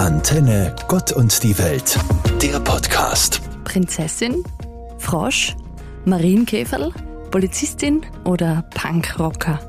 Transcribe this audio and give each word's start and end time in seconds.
Antenne 0.00 0.74
Gott 0.88 1.12
und 1.12 1.42
die 1.42 1.58
Welt, 1.58 1.98
der 2.40 2.58
Podcast. 2.58 3.42
Prinzessin, 3.64 4.42
Frosch, 4.96 5.54
Marienkäferl, 6.06 6.90
Polizistin 7.30 8.06
oder 8.24 8.62
Punkrocker? 8.74 9.60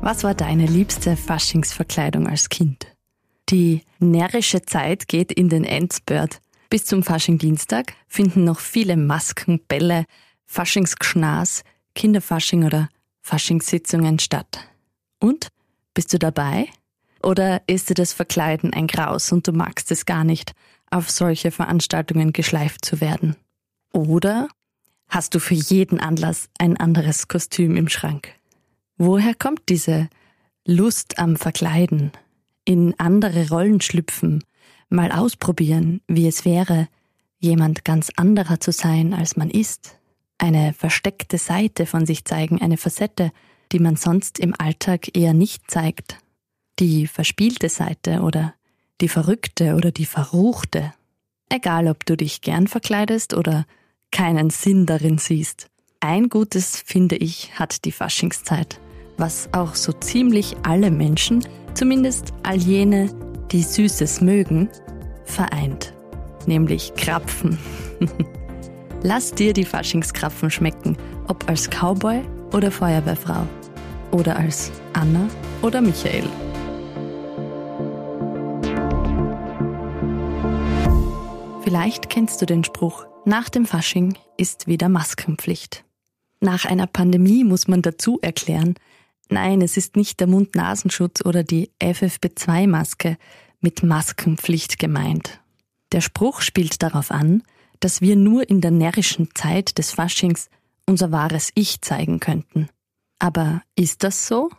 Was 0.00 0.24
war 0.24 0.32
deine 0.32 0.64
liebste 0.64 1.14
Faschingsverkleidung 1.14 2.26
als 2.26 2.48
Kind? 2.48 2.86
Die 3.50 3.82
närrische 3.98 4.62
Zeit 4.62 5.08
geht 5.08 5.30
in 5.30 5.50
den 5.50 5.64
Endspurt. 5.64 6.40
Bis 6.70 6.86
zum 6.86 7.02
Faschingdienstag 7.02 7.92
finden 8.08 8.44
noch 8.44 8.60
viele 8.60 8.96
Masken, 8.96 9.60
Bälle, 9.68 10.06
Faschingsgschnas, 10.46 11.64
Kinderfasching 11.94 12.64
oder 12.64 12.88
Faschingssitzungen 13.20 14.20
statt. 14.20 14.60
Und? 15.18 15.48
Bist 15.92 16.14
du 16.14 16.18
dabei? 16.18 16.70
Oder 17.22 17.62
ist 17.66 17.90
dir 17.90 17.94
das 17.94 18.12
Verkleiden 18.12 18.72
ein 18.72 18.86
Graus 18.86 19.30
und 19.32 19.46
du 19.46 19.52
magst 19.52 19.90
es 19.90 20.06
gar 20.06 20.24
nicht, 20.24 20.52
auf 20.90 21.10
solche 21.10 21.50
Veranstaltungen 21.50 22.32
geschleift 22.32 22.84
zu 22.84 23.00
werden? 23.00 23.36
Oder 23.92 24.48
hast 25.08 25.34
du 25.34 25.38
für 25.38 25.54
jeden 25.54 26.00
Anlass 26.00 26.48
ein 26.58 26.76
anderes 26.76 27.28
Kostüm 27.28 27.76
im 27.76 27.88
Schrank? 27.88 28.28
Woher 28.96 29.34
kommt 29.34 29.68
diese 29.68 30.08
Lust 30.66 31.18
am 31.18 31.36
Verkleiden? 31.36 32.12
In 32.64 32.94
andere 32.98 33.48
Rollen 33.48 33.80
schlüpfen, 33.80 34.44
mal 34.88 35.12
ausprobieren, 35.12 36.00
wie 36.06 36.26
es 36.26 36.44
wäre, 36.44 36.88
jemand 37.38 37.84
ganz 37.84 38.10
anderer 38.16 38.60
zu 38.60 38.72
sein, 38.72 39.14
als 39.14 39.36
man 39.36 39.50
ist? 39.50 39.98
Eine 40.38 40.72
versteckte 40.72 41.38
Seite 41.38 41.84
von 41.86 42.06
sich 42.06 42.24
zeigen, 42.24 42.60
eine 42.60 42.76
Facette, 42.76 43.30
die 43.72 43.78
man 43.78 43.96
sonst 43.96 44.38
im 44.38 44.54
Alltag 44.58 45.16
eher 45.16 45.34
nicht 45.34 45.70
zeigt 45.70 46.18
die 46.80 47.06
verspielte 47.06 47.68
Seite 47.68 48.22
oder 48.22 48.54
die 49.00 49.08
verrückte 49.08 49.74
oder 49.74 49.92
die 49.92 50.06
verruchte. 50.06 50.92
Egal, 51.48 51.88
ob 51.88 52.06
du 52.06 52.16
dich 52.16 52.40
gern 52.40 52.66
verkleidest 52.66 53.34
oder 53.34 53.66
keinen 54.10 54.50
Sinn 54.50 54.86
darin 54.86 55.18
siehst. 55.18 55.68
Ein 56.00 56.28
Gutes, 56.28 56.82
finde 56.84 57.16
ich, 57.16 57.58
hat 57.58 57.84
die 57.84 57.92
Faschingszeit, 57.92 58.80
was 59.18 59.50
auch 59.52 59.74
so 59.74 59.92
ziemlich 59.92 60.56
alle 60.62 60.90
Menschen, 60.90 61.44
zumindest 61.74 62.32
all 62.42 62.56
jene, 62.56 63.10
die 63.52 63.62
Süßes 63.62 64.22
mögen, 64.22 64.70
vereint. 65.24 65.92
Nämlich 66.46 66.94
Krapfen. 66.94 67.58
Lass 69.02 69.32
dir 69.32 69.52
die 69.52 69.64
Faschingskrapfen 69.64 70.50
schmecken, 70.50 70.96
ob 71.28 71.48
als 71.48 71.68
Cowboy 71.68 72.22
oder 72.52 72.70
Feuerwehrfrau. 72.70 73.46
Oder 74.10 74.36
als 74.36 74.72
Anna 74.94 75.28
oder 75.62 75.80
Michael. 75.80 76.24
Vielleicht 81.62 82.08
kennst 82.08 82.40
du 82.40 82.46
den 82.46 82.64
Spruch, 82.64 83.06
nach 83.26 83.50
dem 83.50 83.66
Fasching 83.66 84.16
ist 84.38 84.66
wieder 84.66 84.88
Maskenpflicht. 84.88 85.84
Nach 86.40 86.64
einer 86.64 86.86
Pandemie 86.86 87.44
muss 87.44 87.68
man 87.68 87.82
dazu 87.82 88.18
erklären, 88.22 88.74
nein, 89.28 89.60
es 89.60 89.76
ist 89.76 89.94
nicht 89.94 90.20
der 90.20 90.26
Mund-Nasenschutz 90.26 91.22
oder 91.24 91.44
die 91.44 91.70
FFP2-Maske 91.78 93.18
mit 93.60 93.82
Maskenpflicht 93.82 94.78
gemeint. 94.78 95.40
Der 95.92 96.00
Spruch 96.00 96.40
spielt 96.40 96.82
darauf 96.82 97.10
an, 97.10 97.42
dass 97.78 98.00
wir 98.00 98.16
nur 98.16 98.48
in 98.48 98.62
der 98.62 98.70
närrischen 98.70 99.28
Zeit 99.34 99.76
des 99.76 99.92
Faschings 99.92 100.48
unser 100.86 101.12
wahres 101.12 101.50
Ich 101.54 101.82
zeigen 101.82 102.20
könnten. 102.20 102.68
Aber 103.18 103.62
ist 103.76 104.02
das 104.02 104.26
so? 104.26 104.50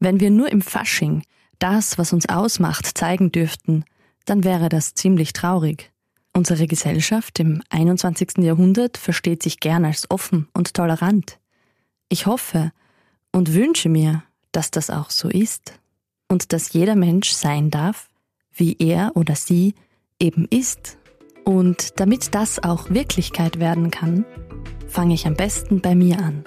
Wenn 0.00 0.18
wir 0.18 0.30
nur 0.30 0.50
im 0.50 0.62
Fasching 0.62 1.24
das, 1.58 1.98
was 1.98 2.14
uns 2.14 2.26
ausmacht, 2.28 2.86
zeigen 2.96 3.32
dürften, 3.32 3.84
dann 4.24 4.44
wäre 4.44 4.70
das 4.70 4.94
ziemlich 4.94 5.34
traurig. 5.34 5.92
Unsere 6.38 6.68
Gesellschaft 6.68 7.40
im 7.40 7.64
21. 7.68 8.44
Jahrhundert 8.44 8.96
versteht 8.96 9.42
sich 9.42 9.58
gern 9.58 9.84
als 9.84 10.08
offen 10.08 10.46
und 10.52 10.72
tolerant. 10.72 11.40
Ich 12.08 12.26
hoffe 12.26 12.70
und 13.32 13.54
wünsche 13.54 13.88
mir, 13.88 14.22
dass 14.52 14.70
das 14.70 14.88
auch 14.88 15.10
so 15.10 15.28
ist 15.28 15.80
und 16.28 16.52
dass 16.52 16.72
jeder 16.72 16.94
Mensch 16.94 17.30
sein 17.30 17.72
darf, 17.72 18.08
wie 18.52 18.76
er 18.78 19.16
oder 19.16 19.34
sie 19.34 19.74
eben 20.20 20.46
ist. 20.48 20.96
Und 21.44 21.98
damit 21.98 22.36
das 22.36 22.62
auch 22.62 22.88
Wirklichkeit 22.88 23.58
werden 23.58 23.90
kann, 23.90 24.24
fange 24.86 25.14
ich 25.14 25.26
am 25.26 25.34
besten 25.34 25.80
bei 25.80 25.96
mir 25.96 26.20
an 26.20 26.44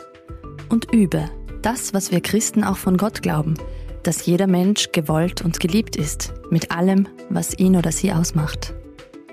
und 0.69 0.93
übe 0.93 1.29
das, 1.63 1.93
was 1.93 2.11
wir 2.11 2.21
Christen 2.21 2.63
auch 2.63 2.77
von 2.77 2.95
Gott 2.95 3.21
glauben, 3.21 3.55
dass 4.03 4.25
jeder 4.25 4.47
Mensch 4.47 4.93
gewollt 4.93 5.41
und 5.41 5.59
geliebt 5.59 5.97
ist, 5.97 6.33
mit 6.49 6.71
allem, 6.71 7.09
was 7.29 7.59
ihn 7.59 7.75
oder 7.75 7.91
sie 7.91 8.13
ausmacht. 8.13 8.73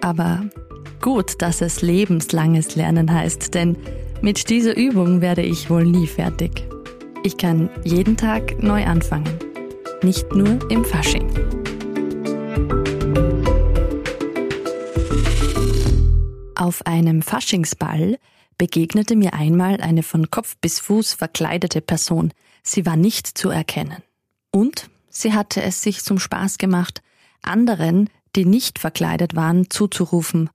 Aber 0.01 0.45
gut, 1.01 1.43
dass 1.43 1.61
es 1.61 1.83
lebenslanges 1.83 2.77
Lernen 2.77 3.13
heißt, 3.13 3.55
denn 3.55 3.77
mit 4.21 4.49
dieser 4.51 4.77
Übung 4.77 5.21
werde 5.21 5.43
ich 5.43 5.71
wohl 5.71 5.85
nie 5.85 6.07
fertig. 6.07 6.65
Ich 7.25 7.37
kann 7.37 7.69
jeden 7.85 8.17
Tag 8.17 8.63
neu 8.63 8.85
anfangen, 8.85 9.39
nicht 10.03 10.33
nur 10.33 10.59
im 10.71 10.85
Fasching. 10.85 11.29
Auf 16.55 16.87
einem 16.87 17.23
Faschingsball 17.23 18.19
begegnete 18.57 19.17
mir 19.17 19.35
einmal 19.35 19.81
eine 19.81 20.03
von 20.03 20.31
Kopf 20.31 20.57
bis 20.61 20.81
Fuß 20.81 21.15
verkleidete 21.15 21.81
Person. 21.81 22.33
Sie 22.63 22.85
war 22.85 22.97
nicht 22.97 23.27
zu 23.27 23.51
erkennen. 23.51 24.03
Und 24.51 24.91
sie 25.09 25.33
hatte 25.33 25.63
es 25.63 25.83
sich 25.83 26.03
zum 26.03 26.19
Spaß 26.19 26.59
gemacht, 26.59 27.03
anderen 27.43 28.11
die 28.39 28.47
nicht 28.47 28.79
verkleidet 28.79 29.35
waren, 29.35 29.69
zuzurufen, 29.69 30.49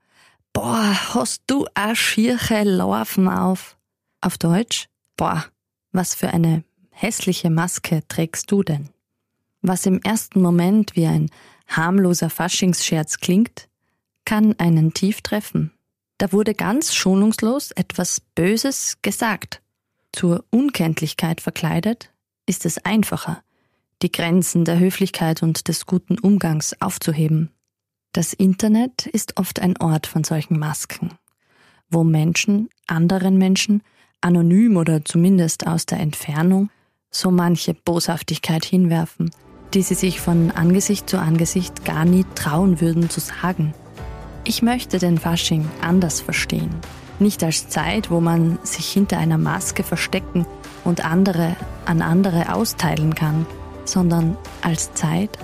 Boah, 0.53 0.95
hast 1.15 1.43
du 1.47 1.67
a 1.73 1.95
schierche 1.95 2.63
Larven 2.63 3.27
auf? 3.27 3.75
Auf 4.21 4.37
Deutsch, 4.37 4.87
boah, 5.17 5.45
was 5.91 6.15
für 6.15 6.29
eine 6.29 6.63
hässliche 6.91 7.49
Maske 7.49 8.01
trägst 8.07 8.49
du 8.51 8.63
denn? 8.63 8.89
Was 9.61 9.85
im 9.85 9.99
ersten 10.01 10.41
Moment 10.41 10.95
wie 10.95 11.07
ein 11.07 11.29
harmloser 11.67 12.29
Faschingsscherz 12.29 13.17
klingt, 13.17 13.67
kann 14.25 14.57
einen 14.59 14.93
tief 14.93 15.21
treffen. 15.21 15.71
Da 16.19 16.31
wurde 16.31 16.53
ganz 16.53 16.93
schonungslos 16.93 17.71
etwas 17.71 18.21
Böses 18.35 18.99
gesagt. 19.01 19.61
Zur 20.13 20.45
Unkenntlichkeit 20.51 21.41
verkleidet 21.41 22.13
ist 22.45 22.65
es 22.65 22.77
einfacher, 22.85 23.43
die 24.03 24.11
Grenzen 24.11 24.63
der 24.63 24.79
Höflichkeit 24.79 25.43
und 25.43 25.67
des 25.67 25.85
guten 25.85 26.19
Umgangs 26.19 26.79
aufzuheben. 26.79 27.52
Das 28.13 28.31
Internet 28.31 29.07
ist 29.07 29.37
oft 29.37 29.59
ein 29.59 29.75
Ort 29.77 30.05
von 30.05 30.23
solchen 30.23 30.59
Masken, 30.59 31.09
wo 31.89 32.03
Menschen 32.03 32.69
anderen 32.85 33.39
Menschen 33.39 33.81
anonym 34.21 34.77
oder 34.77 35.03
zumindest 35.03 35.65
aus 35.65 35.87
der 35.87 35.99
Entfernung 35.99 36.69
so 37.09 37.31
manche 37.31 37.73
Boshaftigkeit 37.73 38.65
hinwerfen, 38.65 39.31
die 39.73 39.81
sie 39.81 39.95
sich 39.95 40.21
von 40.21 40.51
Angesicht 40.51 41.09
zu 41.09 41.17
Angesicht 41.17 41.85
gar 41.85 42.05
nie 42.05 42.23
trauen 42.35 42.81
würden 42.81 43.09
zu 43.09 43.19
sagen. 43.19 43.73
Ich 44.43 44.61
möchte 44.61 44.99
den 44.99 45.17
Fasching 45.17 45.67
anders 45.81 46.21
verstehen. 46.21 46.69
Nicht 47.17 47.43
als 47.43 47.67
Zeit, 47.69 48.11
wo 48.11 48.21
man 48.21 48.59
sich 48.61 48.89
hinter 48.89 49.17
einer 49.17 49.39
Maske 49.39 49.81
verstecken 49.81 50.45
und 50.83 51.03
andere 51.03 51.55
an 51.85 52.03
andere 52.03 52.53
austeilen 52.53 53.15
kann, 53.15 53.47
sondern 53.85 54.37
als 54.61 54.93
Zeit, 54.93 55.39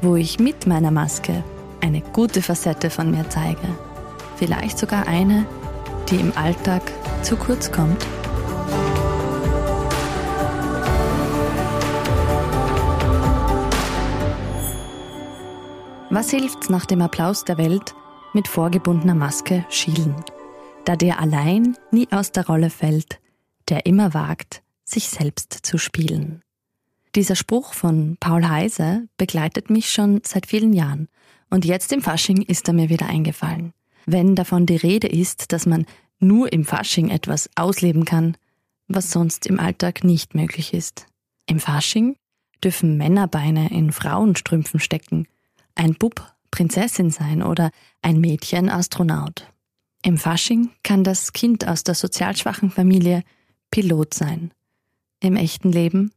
wo 0.00 0.16
ich 0.16 0.38
mit 0.38 0.66
meiner 0.66 0.90
Maske 0.90 1.44
eine 1.86 2.00
gute 2.00 2.42
Facette 2.42 2.90
von 2.90 3.12
mir 3.12 3.30
zeige. 3.30 3.68
Vielleicht 4.36 4.76
sogar 4.76 5.06
eine, 5.06 5.46
die 6.10 6.16
im 6.16 6.36
Alltag 6.36 6.82
zu 7.22 7.36
kurz 7.36 7.70
kommt. 7.70 8.04
Was 16.10 16.30
hilft 16.30 16.70
nach 16.70 16.86
dem 16.86 17.02
Applaus 17.02 17.44
der 17.44 17.56
Welt 17.56 17.94
mit 18.32 18.48
vorgebundener 18.48 19.14
Maske 19.14 19.64
schielen? 19.68 20.16
Da 20.84 20.96
der 20.96 21.20
allein 21.20 21.76
nie 21.92 22.08
aus 22.10 22.32
der 22.32 22.46
Rolle 22.46 22.70
fällt, 22.70 23.20
der 23.68 23.86
immer 23.86 24.12
wagt, 24.12 24.62
sich 24.84 25.08
selbst 25.08 25.52
zu 25.52 25.78
spielen. 25.78 26.42
Dieser 27.16 27.34
Spruch 27.34 27.72
von 27.72 28.18
Paul 28.20 28.46
Heise 28.46 29.08
begleitet 29.16 29.70
mich 29.70 29.88
schon 29.88 30.20
seit 30.22 30.46
vielen 30.46 30.74
Jahren 30.74 31.08
und 31.48 31.64
jetzt 31.64 31.90
im 31.92 32.02
Fasching 32.02 32.42
ist 32.42 32.68
er 32.68 32.74
mir 32.74 32.90
wieder 32.90 33.06
eingefallen. 33.06 33.72
Wenn 34.04 34.34
davon 34.34 34.66
die 34.66 34.76
Rede 34.76 35.06
ist, 35.06 35.50
dass 35.52 35.64
man 35.64 35.86
nur 36.18 36.52
im 36.52 36.66
Fasching 36.66 37.08
etwas 37.08 37.48
ausleben 37.56 38.04
kann, 38.04 38.36
was 38.86 39.12
sonst 39.12 39.46
im 39.46 39.58
Alltag 39.58 40.04
nicht 40.04 40.34
möglich 40.34 40.74
ist. 40.74 41.06
Im 41.46 41.58
Fasching 41.58 42.16
dürfen 42.62 42.98
Männerbeine 42.98 43.70
in 43.70 43.92
Frauenstrümpfen 43.92 44.78
stecken, 44.78 45.26
ein 45.74 45.94
Bub 45.94 46.22
Prinzessin 46.50 47.10
sein 47.10 47.42
oder 47.42 47.70
ein 48.02 48.20
Mädchen 48.20 48.68
Astronaut. 48.68 49.50
Im 50.02 50.18
Fasching 50.18 50.68
kann 50.82 51.02
das 51.02 51.32
Kind 51.32 51.66
aus 51.66 51.82
der 51.82 51.94
sozial 51.94 52.36
schwachen 52.36 52.70
Familie 52.70 53.22
Pilot 53.70 54.12
sein. 54.12 54.52
Im 55.20 55.36
echten 55.36 55.72
Leben 55.72 56.12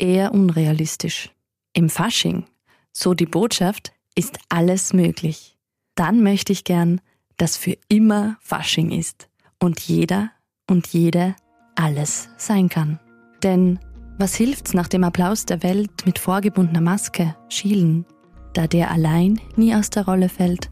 eher 0.00 0.32
unrealistisch. 0.32 1.30
Im 1.72 1.88
Fasching, 1.88 2.44
so 2.92 3.14
die 3.14 3.26
Botschaft, 3.26 3.92
ist 4.14 4.38
alles 4.48 4.92
möglich. 4.92 5.56
Dann 5.94 6.22
möchte 6.22 6.52
ich 6.52 6.64
gern, 6.64 7.00
dass 7.36 7.56
für 7.56 7.76
immer 7.88 8.36
Fasching 8.40 8.90
ist 8.90 9.28
und 9.58 9.80
jeder 9.80 10.30
und 10.68 10.88
jede 10.88 11.36
alles 11.74 12.28
sein 12.36 12.68
kann. 12.68 12.98
Denn 13.42 13.78
was 14.18 14.34
hilft's 14.34 14.74
nach 14.74 14.88
dem 14.88 15.04
Applaus 15.04 15.46
der 15.46 15.62
Welt 15.62 16.04
mit 16.04 16.18
vorgebundener 16.18 16.82
Maske, 16.82 17.34
schielen, 17.48 18.04
da 18.52 18.66
der 18.66 18.90
allein 18.90 19.40
nie 19.56 19.74
aus 19.74 19.90
der 19.90 20.04
Rolle 20.04 20.28
fällt, 20.28 20.68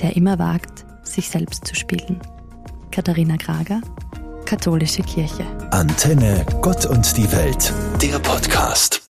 der 0.00 0.16
immer 0.16 0.38
wagt, 0.38 0.86
sich 1.02 1.28
selbst 1.28 1.66
zu 1.66 1.74
spielen. 1.74 2.20
Katharina 2.90 3.36
Krager, 3.36 3.82
Katholische 4.48 5.02
Kirche. 5.02 5.44
Antenne 5.72 6.46
Gott 6.62 6.86
und 6.86 7.18
die 7.18 7.30
Welt, 7.32 7.70
der 8.00 8.18
Podcast. 8.18 8.97